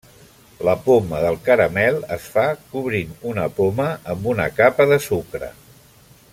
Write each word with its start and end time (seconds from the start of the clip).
La 0.67 0.73
poma 0.85 1.19
del 1.23 1.37
caramel 1.49 1.99
es 2.17 2.31
fa 2.37 2.47
cobrint 2.73 3.13
una 3.33 3.45
poma 3.61 3.87
amb 4.15 4.29
una 4.35 4.51
capa 4.63 4.93
de 4.95 4.99
sucre. 5.11 5.55